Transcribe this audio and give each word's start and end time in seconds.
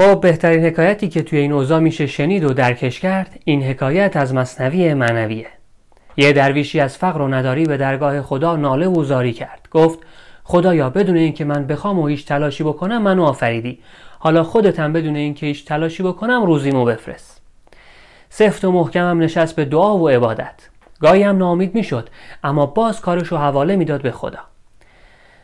خب 0.00 0.20
بهترین 0.20 0.64
حکایتی 0.64 1.08
که 1.08 1.22
توی 1.22 1.38
این 1.38 1.52
اوضاع 1.52 1.80
میشه 1.80 2.06
شنید 2.06 2.44
و 2.44 2.52
درکش 2.52 3.00
کرد 3.00 3.40
این 3.44 3.62
حکایت 3.62 4.16
از 4.16 4.34
مصنوی 4.34 4.94
معنویه. 4.94 5.46
یه 6.16 6.32
درویشی 6.32 6.80
از 6.80 6.98
فقر 6.98 7.20
و 7.20 7.28
نداری 7.28 7.64
به 7.64 7.76
درگاه 7.76 8.22
خدا 8.22 8.56
ناله 8.56 8.86
و 8.86 9.04
زاری 9.04 9.32
کرد. 9.32 9.68
گفت 9.70 9.98
خدایا 10.44 10.90
بدون 10.90 11.16
اینکه 11.16 11.44
من 11.44 11.66
بخوام 11.66 11.98
و 11.98 12.06
هیچ 12.06 12.26
تلاشی 12.26 12.64
بکنم 12.64 13.02
منو 13.02 13.24
آفریدی. 13.24 13.78
حالا 14.18 14.42
خودت 14.42 14.80
هم 14.80 14.92
بدون 14.92 15.16
اینکه 15.16 15.46
هیچ 15.46 15.64
تلاشی 15.64 16.02
بکنم 16.02 16.46
روزیمو 16.46 16.84
بفرست. 16.84 17.42
سفت 18.30 18.64
و 18.64 18.72
محکمم 18.72 19.22
نشست 19.22 19.56
به 19.56 19.64
دعا 19.64 19.98
و 19.98 20.08
عبادت. 20.08 20.68
گاهی 21.00 21.22
هم 21.22 21.38
ناامید 21.38 21.74
می‌شد 21.74 22.08
اما 22.44 22.66
باز 22.66 23.00
کارشو 23.00 23.36
حواله 23.36 23.76
می‌داد 23.76 24.02
به 24.02 24.10
خدا. 24.10 24.40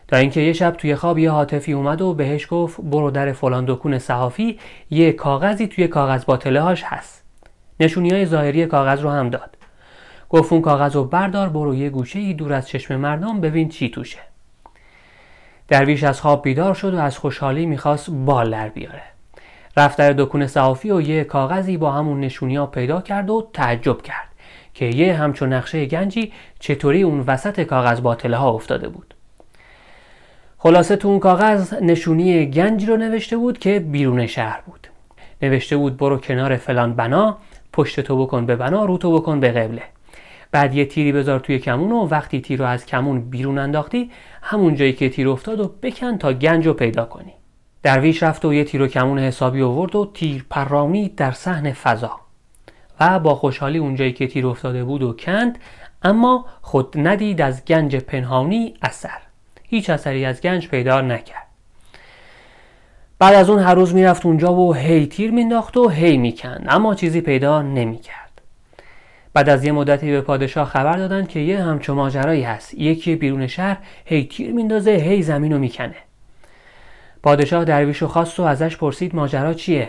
تا 0.08 0.16
اینکه 0.16 0.40
یه 0.40 0.52
شب 0.52 0.70
توی 0.70 0.94
خواب 0.94 1.18
یه 1.18 1.30
حاطفی 1.30 1.72
اومد 1.72 2.02
و 2.02 2.14
بهش 2.14 2.46
گفت 2.50 2.80
برو 2.80 3.10
در 3.10 3.32
فلان 3.32 3.64
دکون 3.64 3.98
صحافی 3.98 4.58
یه 4.90 5.12
کاغذی 5.12 5.66
توی 5.66 5.88
کاغذ 5.88 6.24
باطله 6.24 6.60
هاش 6.60 6.82
هست. 6.84 7.24
نشونی 7.80 8.10
های 8.10 8.26
ظاهری 8.26 8.66
کاغذ 8.66 9.00
رو 9.00 9.10
هم 9.10 9.30
داد. 9.30 9.56
گفت 10.28 10.52
اون 10.52 10.62
کاغذ 10.62 10.94
رو 10.94 11.04
بردار 11.04 11.48
برو 11.48 11.74
یه 11.74 11.90
گوشه 11.90 12.18
ای 12.18 12.34
دور 12.34 12.52
از 12.52 12.68
چشم 12.68 12.96
مردم 12.96 13.40
ببین 13.40 13.68
چی 13.68 13.88
توشه. 13.88 14.18
درویش 15.68 16.04
از 16.04 16.20
خواب 16.20 16.42
بیدار 16.42 16.74
شد 16.74 16.94
و 16.94 16.98
از 16.98 17.18
خوشحالی 17.18 17.66
می‌خواست 17.66 18.10
بال 18.10 18.50
در 18.50 18.68
بیاره. 18.68 19.02
رفت 19.76 19.98
در 19.98 20.12
دکون 20.12 20.46
صحافی 20.46 20.90
و 20.90 21.00
یه 21.00 21.24
کاغذی 21.24 21.76
با 21.76 21.92
همون 21.92 22.20
نشونی 22.20 22.56
ها 22.56 22.66
پیدا 22.66 23.00
کرد 23.00 23.30
و 23.30 23.48
تعجب 23.52 24.02
کرد 24.02 24.28
که 24.74 24.84
یه 24.84 25.14
همچون 25.14 25.52
نقشه 25.52 25.86
گنجی 25.86 26.32
چطوری 26.58 27.02
اون 27.02 27.20
وسط 27.20 27.60
کاغذ 27.60 28.00
باطله 28.00 28.36
ها 28.36 28.50
افتاده 28.50 28.88
بود. 28.88 29.13
خلاصه 30.66 30.96
تو 30.96 31.08
اون 31.08 31.18
کاغذ 31.18 31.74
نشونی 31.74 32.46
گنجی 32.46 32.86
رو 32.86 32.96
نوشته 32.96 33.36
بود 33.36 33.58
که 33.58 33.80
بیرون 33.80 34.26
شهر 34.26 34.60
بود. 34.66 34.88
نوشته 35.42 35.76
بود 35.76 35.96
برو 35.96 36.18
کنار 36.18 36.56
فلان 36.56 36.94
بنا 36.94 37.38
پشت 37.72 38.00
تو 38.00 38.26
بکن 38.26 38.46
به 38.46 38.56
بنا 38.56 38.84
رو 38.84 38.98
تو 38.98 39.18
بکن 39.18 39.40
به 39.40 39.52
قبله. 39.52 39.82
بعد 40.52 40.74
یه 40.74 40.84
تیری 40.84 41.12
بذار 41.12 41.40
توی 41.40 41.58
کمون 41.58 41.92
و 41.92 42.08
وقتی 42.08 42.40
تیر 42.40 42.58
رو 42.58 42.66
از 42.66 42.86
کمون 42.86 43.20
بیرون 43.30 43.58
انداختی 43.58 44.10
همون 44.42 44.74
جایی 44.74 44.92
که 44.92 45.08
تیر 45.08 45.28
افتاد 45.28 45.60
و 45.60 45.70
بکن 45.82 46.18
تا 46.18 46.32
گنج 46.32 46.66
رو 46.66 46.72
پیدا 46.72 47.04
کنی. 47.04 47.32
درویش 47.82 48.22
رفت 48.22 48.44
و 48.44 48.54
یه 48.54 48.64
تیر 48.64 48.82
و 48.82 48.86
کمون 48.86 49.18
حسابی 49.18 49.62
آورد 49.62 49.96
و 49.96 50.10
تیر 50.14 50.46
پرانی 50.50 51.08
در 51.08 51.32
صحن 51.32 51.72
فضا. 51.72 52.20
و 53.00 53.18
با 53.18 53.34
خوشحالی 53.34 53.78
اونجایی 53.78 54.12
که 54.12 54.26
تیر 54.26 54.46
افتاده 54.46 54.84
بود 54.84 55.02
و 55.02 55.12
کند 55.12 55.58
اما 56.02 56.46
خود 56.62 56.94
ندید 56.98 57.40
از 57.40 57.64
گنج 57.64 57.96
پنهانی 57.96 58.74
اثر. 58.82 59.23
هیچ 59.74 59.90
اثری 59.90 60.24
از 60.24 60.40
گنج 60.40 60.68
پیدا 60.68 61.00
نکرد. 61.00 61.46
بعد 63.18 63.34
از 63.34 63.50
اون 63.50 63.58
هر 63.58 63.74
روز 63.74 63.94
می‌رفت 63.94 64.26
اونجا 64.26 64.52
و 64.52 64.74
هی 64.74 65.06
تیر 65.06 65.30
مینداخت 65.30 65.76
و 65.76 65.88
هی 65.88 66.16
می‌کند 66.16 66.66
اما 66.68 66.94
چیزی 66.94 67.20
پیدا 67.20 67.62
نمی‌کرد. 67.62 68.40
بعد 69.32 69.48
از 69.48 69.64
یه 69.64 69.72
مدتی 69.72 70.10
به 70.10 70.20
پادشاه 70.20 70.68
خبر 70.68 70.96
دادن 70.96 71.26
که 71.26 71.40
یه 71.40 71.62
همچو 71.62 71.94
ماجرایی 71.94 72.42
هست. 72.42 72.74
یکی 72.74 73.14
بیرون 73.14 73.46
شهر 73.46 73.76
هی 74.04 74.24
تیر 74.24 74.52
میندازه 74.52 74.90
هی 74.90 75.22
زمین 75.22 75.52
رو 75.52 75.58
می‌کنه. 75.58 75.96
پادشاه 77.22 77.64
درویش 77.64 77.98
رو 77.98 78.08
خواست 78.08 78.40
و 78.40 78.42
ازش 78.42 78.76
پرسید 78.76 79.14
ماجرا 79.14 79.54
چیه؟ 79.54 79.88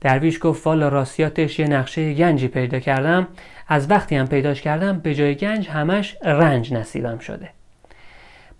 درویش 0.00 0.38
گفت 0.42 0.66
والا 0.66 0.88
راستیاتش 0.88 1.58
یه 1.58 1.66
نقشه 1.66 2.14
گنجی 2.14 2.48
پیدا 2.48 2.78
کردم. 2.80 3.28
از 3.68 3.90
وقتی 3.90 4.16
هم 4.16 4.26
پیداش 4.26 4.62
کردم 4.62 4.98
به 4.98 5.14
جای 5.14 5.34
گنج 5.34 5.68
همش 5.68 6.16
رنج 6.24 6.74
نصیبم 6.74 7.18
شده. 7.18 7.48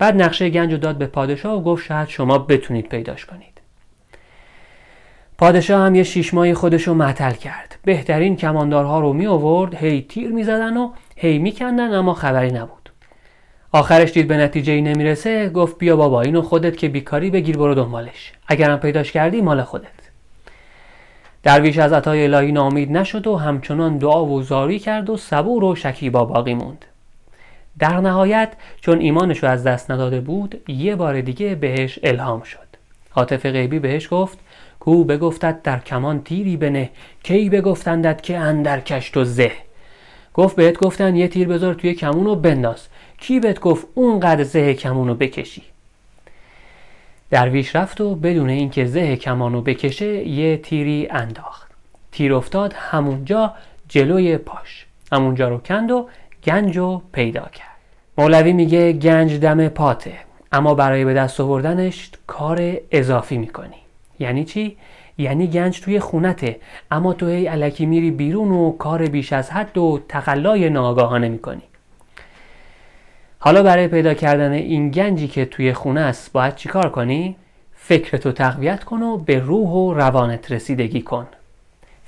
بعد 0.03 0.21
نقشه 0.21 0.49
گنج 0.49 0.71
رو 0.71 0.77
داد 0.77 0.97
به 0.97 1.05
پادشاه 1.05 1.57
و 1.57 1.61
گفت 1.61 1.85
شاید 1.85 2.07
شما 2.07 2.37
بتونید 2.37 2.89
پیداش 2.89 3.25
کنید. 3.25 3.61
پادشاه 5.37 5.85
هم 5.85 5.95
یه 5.95 6.03
شیش 6.03 6.33
ماهی 6.33 6.53
خودش 6.53 6.87
رو 6.87 6.93
معطل 6.93 7.31
کرد. 7.31 7.79
بهترین 7.85 8.35
کماندارها 8.35 8.99
رو 8.99 9.13
می 9.13 9.27
آورد 9.27 9.75
هی 9.75 10.01
تیر 10.09 10.31
می‌زدن 10.31 10.77
و 10.77 10.91
هی 11.15 11.37
میکندن 11.37 11.93
اما 11.93 12.13
خبری 12.13 12.51
نبود. 12.51 12.89
آخرش 13.71 14.11
دید 14.11 14.27
به 14.27 14.37
نتیجه 14.37 14.73
ای 14.73 14.81
نمی‌رسه 14.81 15.49
گفت 15.49 15.77
بیا 15.77 15.95
بابا 15.95 16.21
اینو 16.21 16.41
خودت 16.41 16.77
که 16.77 16.87
بیکاری 16.87 17.29
بگیر 17.29 17.57
برو 17.57 17.75
دنبالش. 17.75 18.33
اگرم 18.47 18.79
پیداش 18.79 19.11
کردی 19.11 19.41
مال 19.41 19.63
خودت. 19.63 19.87
درویش 21.43 21.77
از 21.77 21.93
عطای 21.93 22.23
الهی 22.23 22.51
نامید 22.51 22.91
نشد 22.91 23.27
و 23.27 23.35
همچنان 23.35 23.97
دعا 23.97 24.25
و 24.25 24.41
زاری 24.41 24.79
کرد 24.79 25.09
و 25.09 25.17
صبور 25.17 25.63
و 25.63 25.75
شکیبا 25.75 26.25
باقی 26.25 26.53
موند. 26.53 26.85
در 27.79 27.99
نهایت 27.99 28.53
چون 28.81 28.99
ایمانش 28.99 29.43
رو 29.43 29.49
از 29.49 29.63
دست 29.63 29.91
نداده 29.91 30.21
بود 30.21 30.61
یه 30.67 30.95
بار 30.95 31.21
دیگه 31.21 31.55
بهش 31.55 31.99
الهام 32.03 32.41
شد. 32.43 32.59
حاطف 33.09 33.45
غیبی 33.45 33.79
بهش 33.79 34.07
گفت 34.11 34.39
کو 34.79 35.03
بگفتد 35.03 35.61
در 35.61 35.79
کمان 35.79 36.23
تیری 36.23 36.57
بنه 36.57 36.89
کی 37.23 37.49
بگفتندت 37.49 38.21
که 38.21 38.37
اندر 38.37 38.79
کشت 38.79 39.17
و 39.17 39.23
زه؟ 39.23 39.51
گفت 40.33 40.55
بهت 40.55 40.77
گفتن 40.77 41.15
یه 41.15 41.27
تیر 41.27 41.47
بذار 41.47 41.73
توی 41.73 41.93
کمون 41.93 42.27
و 42.27 42.35
بنداز. 42.35 42.87
کی 43.17 43.39
بهت 43.39 43.59
گفت 43.59 43.87
اونقدر 43.93 44.43
زه 44.43 44.73
کمون 44.73 45.07
رو 45.07 45.15
بکشی؟ 45.15 45.63
درویش 47.33 47.75
رفت 47.75 48.01
و 48.01 48.15
بدون 48.15 48.49
اینکه 48.49 48.85
زه 48.85 49.15
کمانو 49.15 49.61
بکشه 49.61 50.27
یه 50.27 50.57
تیری 50.57 51.07
انداخت. 51.11 51.71
تیر 52.11 52.33
افتاد 52.33 52.73
همونجا 52.77 53.53
جلوی 53.87 54.37
پاش. 54.37 54.85
همونجا 55.11 55.49
رو 55.49 55.57
کند 55.57 55.91
و 55.91 56.07
گنج 56.45 56.77
رو 56.77 57.01
پیدا 57.11 57.41
کرد. 57.41 57.67
مولوی 58.17 58.53
میگه 58.53 58.93
گنج 58.93 59.39
دم 59.39 59.67
پاته 59.67 60.13
اما 60.51 60.75
برای 60.75 61.05
به 61.05 61.13
دست 61.13 61.39
آوردنش 61.39 62.11
کار 62.27 62.73
اضافی 62.91 63.37
می‌کنی. 63.37 63.75
یعنی 64.19 64.45
چی؟ 64.45 64.77
یعنی 65.17 65.47
گنج 65.47 65.81
توی 65.81 65.99
خونته 65.99 66.59
اما 66.91 67.13
تو 67.13 67.27
هی 67.27 67.47
علکی 67.47 67.85
میری 67.85 68.11
بیرون 68.11 68.51
و 68.51 68.71
کار 68.71 69.05
بیش 69.05 69.33
از 69.33 69.51
حد 69.51 69.77
و 69.77 69.99
تقلای 70.09 70.69
ناگاهانه 70.69 71.29
می‌کنی. 71.29 71.61
حالا 73.39 73.63
برای 73.63 73.87
پیدا 73.87 74.13
کردن 74.13 74.51
این 74.51 74.89
گنجی 74.89 75.27
که 75.27 75.45
توی 75.45 75.73
خونه 75.73 76.01
است 76.01 76.31
باید 76.33 76.55
چیکار 76.55 76.89
کنی؟ 76.89 77.35
فکرتو 77.75 78.31
تقویت 78.31 78.83
کن 78.83 79.01
و 79.01 79.17
به 79.17 79.39
روح 79.39 79.69
و 79.69 79.93
روانت 79.93 80.51
رسیدگی 80.51 81.01
کن. 81.01 81.27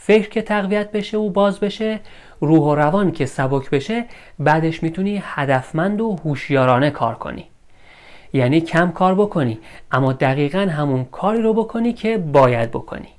فکر 0.07 0.29
که 0.29 0.41
تقویت 0.41 0.91
بشه 0.91 1.17
و 1.17 1.29
باز 1.29 1.59
بشه 1.59 1.99
روح 2.39 2.59
و 2.59 2.75
روان 2.75 3.11
که 3.11 3.25
سبک 3.25 3.69
بشه 3.69 4.05
بعدش 4.39 4.83
می‌تونی 4.83 5.21
هدفمند 5.23 6.01
و 6.01 6.15
هوشیارانه 6.25 6.89
کار 6.89 7.15
کنی. 7.15 7.45
یعنی 8.33 8.61
کم 8.61 8.91
کار 8.91 9.15
بکنی 9.15 9.59
اما 9.91 10.13
دقیقا 10.13 10.59
همون 10.59 11.05
کاری 11.11 11.41
رو 11.41 11.53
بکنی 11.53 11.93
که 11.93 12.17
باید 12.17 12.71
بکنی. 12.71 13.09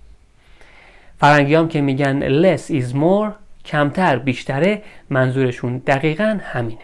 فرنگیام 1.19 1.69
که 1.69 1.81
میگن 1.81 2.43
less 2.43 2.61
is 2.71 2.95
more 2.95 3.31
کمتر 3.65 4.19
بیشتره 4.19 4.83
منظورشون 5.11 5.79
دقیقا 5.79 6.39
همینه. 6.43 6.81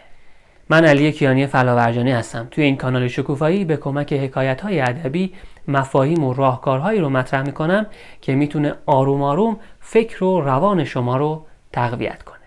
من 0.69 0.84
علی 0.84 1.12
کیانی 1.12 1.46
فلاورجانی 1.46 2.12
هستم. 2.12 2.48
توی 2.50 2.64
این 2.64 2.76
کانال 2.76 3.08
شکوفایی 3.08 3.64
به 3.64 3.76
کمک 3.76 4.12
حکایت 4.12 4.60
های 4.60 4.80
ادبی 4.80 5.32
مفاهیم 5.69 6.24
و 6.24 6.34
راهکارهایی 6.34 7.00
رو 7.00 7.10
مطرح 7.10 7.42
می‌کنم 7.42 7.86
که 8.20 8.34
می‌تونه 8.34 8.74
آروم 8.86 9.22
آروم 9.22 9.56
فکر 9.84 10.25
و 10.25 10.41
روان 10.41 10.84
شما 10.84 11.16
رو 11.16 11.47
تقویت 11.72 12.22
کنه. 12.22 12.41